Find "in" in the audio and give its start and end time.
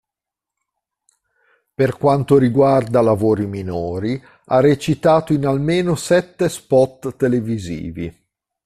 5.31-5.45